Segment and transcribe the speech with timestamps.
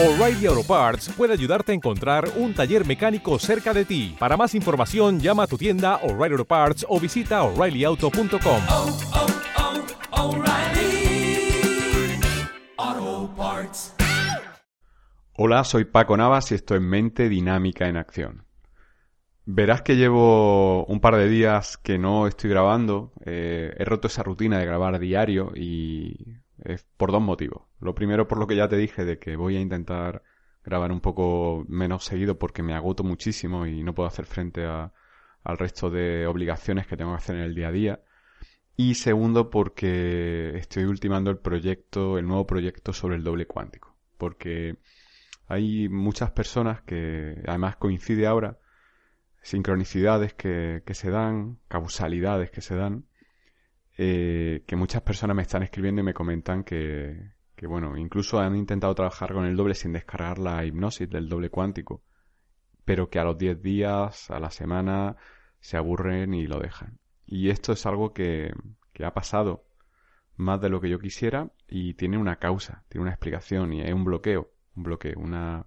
[0.00, 4.14] O'Reilly Auto Parts puede ayudarte a encontrar un taller mecánico cerca de ti.
[4.16, 8.62] Para más información, llama a tu tienda O'Reilly Auto Parts o visita oreillyauto.com.
[8.68, 8.96] oh,
[12.76, 13.96] oh, Parts.
[15.32, 18.44] Hola, soy Paco Navas y esto es Mente Dinámica en Acción.
[19.46, 23.14] Verás que llevo un par de días que no estoy grabando.
[23.24, 27.62] eh, he roto esa rutina de grabar diario y es por dos motivos.
[27.80, 30.22] Lo primero por lo que ya te dije de que voy a intentar
[30.64, 34.92] grabar un poco menos seguido porque me agoto muchísimo y no puedo hacer frente a-
[35.44, 38.00] al resto de obligaciones que tengo que hacer en el día a día.
[38.76, 43.96] Y segundo porque estoy ultimando el proyecto, el nuevo proyecto sobre el doble cuántico.
[44.18, 44.78] Porque
[45.46, 48.58] hay muchas personas que además coincide ahora,
[49.42, 53.06] sincronicidades que, que se dan, causalidades que se dan,
[53.98, 58.54] eh, que muchas personas me están escribiendo y me comentan que, que, bueno, incluso han
[58.54, 62.04] intentado trabajar con el doble sin descargar la hipnosis del doble cuántico,
[62.84, 65.16] pero que a los 10 días, a la semana,
[65.58, 67.00] se aburren y lo dejan.
[67.26, 68.52] Y esto es algo que,
[68.92, 69.66] que ha pasado
[70.36, 73.92] más de lo que yo quisiera y tiene una causa, tiene una explicación y es
[73.92, 75.66] un bloqueo, un bloqueo, una,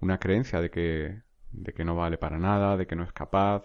[0.00, 3.64] una creencia de que, de que no vale para nada, de que no es capaz,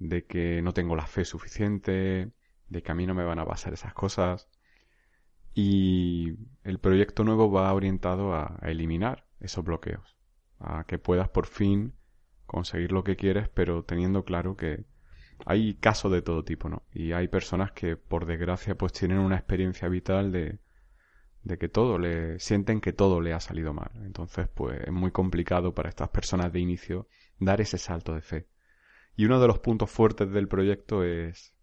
[0.00, 2.32] de que no tengo la fe suficiente,
[2.68, 4.48] de que a mí no me van a pasar esas cosas.
[5.54, 10.16] Y el proyecto nuevo va orientado a, a eliminar esos bloqueos,
[10.60, 11.94] a que puedas por fin
[12.46, 14.84] conseguir lo que quieres, pero teniendo claro que
[15.46, 16.82] hay casos de todo tipo, ¿no?
[16.92, 20.58] Y hay personas que, por desgracia, pues tienen una experiencia vital de,
[21.42, 23.90] de que todo le sienten que todo le ha salido mal.
[24.04, 28.48] Entonces, pues es muy complicado para estas personas de inicio dar ese salto de fe.
[29.16, 31.54] Y uno de los puntos fuertes del proyecto es,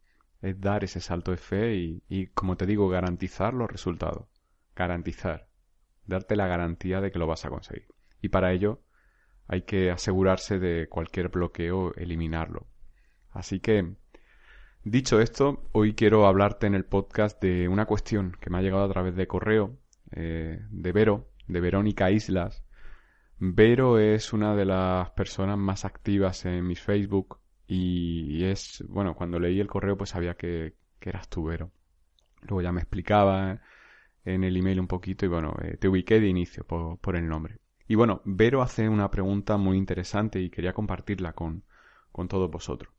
[0.46, 4.28] es dar ese salto de fe y, y, como te digo, garantizar los resultados.
[4.76, 5.48] Garantizar.
[6.06, 7.88] Darte la garantía de que lo vas a conseguir.
[8.22, 8.82] Y para ello
[9.48, 12.68] hay que asegurarse de cualquier bloqueo, eliminarlo.
[13.32, 13.96] Así que,
[14.84, 18.84] dicho esto, hoy quiero hablarte en el podcast de una cuestión que me ha llegado
[18.84, 19.78] a través de correo
[20.12, 22.64] eh, de Vero, de Verónica Islas.
[23.38, 29.40] Vero es una de las personas más activas en mi Facebook y, es, bueno, cuando
[29.40, 31.72] leí el correo pues sabía que, que eras tú, Vero.
[32.44, 33.62] Luego ya me explicaba
[34.26, 37.28] en el email un poquito y bueno, eh, te ubiqué de inicio por, por el
[37.28, 37.59] nombre.
[37.88, 41.64] Y bueno, Vero hace una pregunta muy interesante y quería compartirla con,
[42.12, 42.94] con todos vosotros.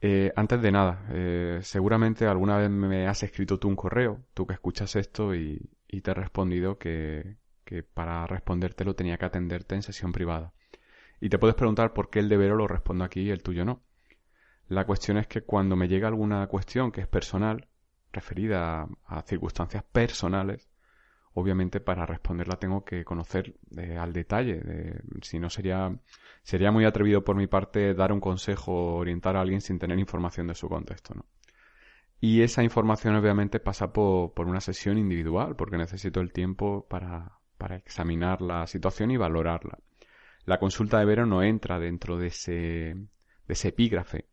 [0.00, 4.46] Eh, antes de nada, eh, seguramente alguna vez me has escrito tú un correo, tú
[4.46, 9.74] que escuchas esto, y, y te he respondido que, que para respondértelo tenía que atenderte
[9.74, 10.52] en sesión privada.
[11.24, 13.64] Y te puedes preguntar por qué el de Vero lo respondo aquí y el tuyo
[13.64, 13.80] no.
[14.68, 17.66] La cuestión es que cuando me llega alguna cuestión que es personal,
[18.12, 20.68] referida a, circunstancias personales,
[21.32, 24.60] obviamente para responderla tengo que conocer eh, al detalle.
[24.60, 25.98] de- si no sería,
[26.42, 30.46] sería muy atrevido por mi parte dar un consejo orientar a alguien sin tener información
[30.46, 31.24] de su contexto, ¿no?
[32.20, 37.38] Y esa información obviamente pasa por, por una sesión individual, porque necesito el tiempo para,
[37.56, 39.78] para examinar la situación y valorarla.
[40.46, 42.96] La consulta de Vero no entra dentro de ese,
[43.48, 44.28] epígrafe.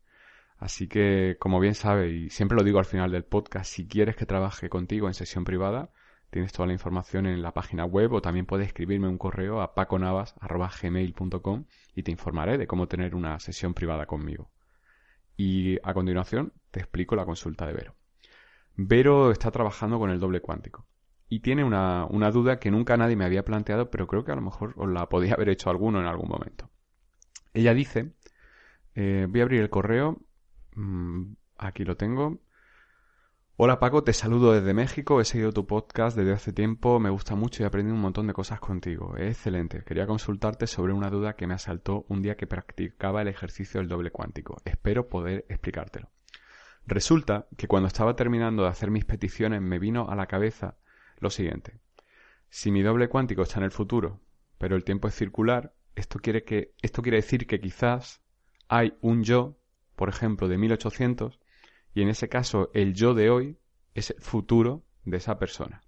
[0.58, 4.14] Así que, como bien sabe, y siempre lo digo al final del podcast, si quieres
[4.14, 5.90] que trabaje contigo en sesión privada,
[6.30, 9.74] tienes toda la información en la página web o también puedes escribirme un correo a
[9.74, 11.64] paconavas.gmail.com
[11.94, 14.50] y te informaré de cómo tener una sesión privada conmigo.
[15.36, 17.96] Y a continuación te explico la consulta de Vero.
[18.76, 20.86] Vero está trabajando con el doble cuántico
[21.32, 24.34] y tiene una, una duda que nunca nadie me había planteado, pero creo que a
[24.34, 26.68] lo mejor os la podía haber hecho alguno en algún momento.
[27.54, 28.12] Ella dice,
[28.94, 30.18] eh, voy a abrir el correo,
[30.74, 32.42] mm, aquí lo tengo.
[33.56, 37.34] Hola Paco, te saludo desde México, he seguido tu podcast desde hace tiempo, me gusta
[37.34, 39.16] mucho y he aprendido un montón de cosas contigo.
[39.16, 39.84] Excelente.
[39.84, 43.88] Quería consultarte sobre una duda que me asaltó un día que practicaba el ejercicio del
[43.88, 44.58] doble cuántico.
[44.66, 46.10] Espero poder explicártelo.
[46.84, 50.76] Resulta que cuando estaba terminando de hacer mis peticiones me vino a la cabeza
[51.22, 51.80] lo siguiente.
[52.50, 54.20] Si mi doble cuántico está en el futuro,
[54.58, 58.22] pero el tiempo es circular, esto quiere, que, esto quiere decir que quizás
[58.68, 59.58] hay un yo,
[59.96, 61.40] por ejemplo, de 1800,
[61.94, 63.58] y en ese caso el yo de hoy
[63.94, 65.82] es el futuro de esa persona.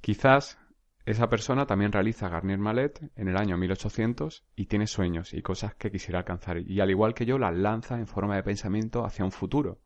[0.00, 0.58] Quizás
[1.04, 5.74] esa persona también realiza Garnier Mallet en el año 1800 y tiene sueños y cosas
[5.74, 9.24] que quisiera alcanzar y al igual que yo las lanza en forma de pensamiento hacia
[9.24, 9.80] un futuro.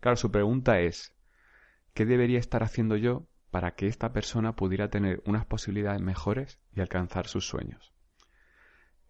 [0.00, 1.14] Claro, su pregunta es,
[1.94, 3.26] ¿qué debería estar haciendo yo
[3.56, 7.94] para que esta persona pudiera tener unas posibilidades mejores y alcanzar sus sueños?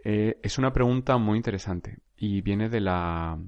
[0.04, 3.40] Eh, es una pregunta muy interesante y viene de la,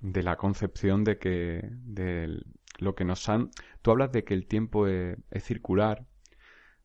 [0.00, 2.40] de la concepción de que de
[2.78, 3.50] lo que nos han...
[3.82, 6.06] Tú hablas de que el tiempo es, es circular,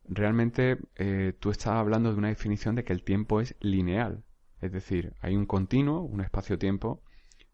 [0.06, 4.24] realmente eh, tú estás hablando de una definición de que el tiempo es lineal.
[4.60, 7.02] Es decir, hay un continuo, un espacio-tiempo,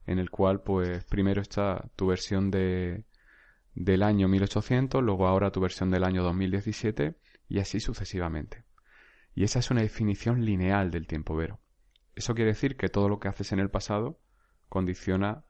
[0.06, 3.04] en el cual, pues, primero está tu versión de,
[3.74, 7.14] del año 1800, luego ahora tu versión del año 2017,
[7.48, 8.64] y así sucesivamente.
[9.34, 11.60] Y esa es una definición lineal del tiempo vero.
[12.14, 14.18] Eso quiere decir que todo lo que haces en el pasado
[14.68, 15.44] condiciona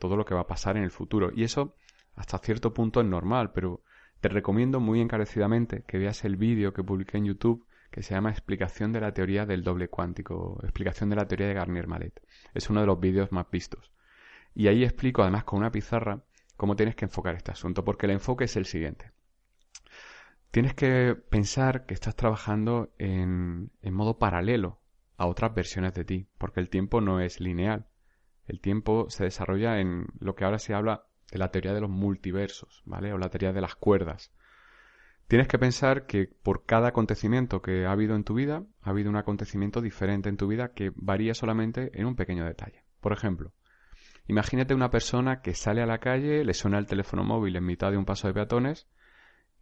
[0.00, 1.30] todo lo que va a pasar en el futuro.
[1.34, 1.76] Y eso
[2.14, 3.82] hasta cierto punto es normal, pero
[4.20, 8.30] te recomiendo muy encarecidamente que veas el vídeo que publiqué en YouTube que se llama
[8.30, 12.20] Explicación de la teoría del doble cuántico, explicación de la teoría de Garnier-Mallet.
[12.52, 13.92] Es uno de los vídeos más vistos.
[14.54, 16.22] Y ahí explico además con una pizarra
[16.56, 19.12] cómo tienes que enfocar este asunto, porque el enfoque es el siguiente.
[20.50, 24.80] Tienes que pensar que estás trabajando en, modo paralelo
[25.18, 27.86] a otras versiones de ti, porque el tiempo no es lineal.
[28.46, 31.90] El tiempo se desarrolla en lo que ahora se habla de la teoría de los
[31.90, 33.12] multiversos, ¿vale?
[33.12, 34.32] O la teoría de las cuerdas.
[35.28, 39.10] Tienes que pensar que por cada acontecimiento que ha habido en tu vida, ha habido
[39.10, 42.84] un acontecimiento diferente en tu vida que varía solamente en un pequeño detalle.
[43.00, 43.52] Por ejemplo,
[44.28, 47.90] imagínate una persona que sale a la calle, le suena el teléfono móvil en mitad
[47.90, 48.88] de un paso de peatones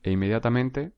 [0.03, 0.93] e inmediatamente,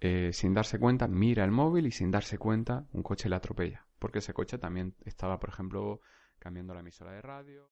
[0.00, 3.86] eh, sin darse cuenta, mira el móvil y sin darse cuenta un coche le atropella.
[3.98, 6.00] Porque ese coche también estaba, por ejemplo,
[6.38, 7.70] cambiando la emisora de radio.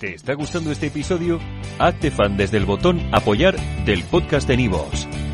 [0.00, 1.38] ¿Te está gustando este episodio?
[1.78, 5.06] Hazte fan desde el botón Apoyar del podcast de Nivos.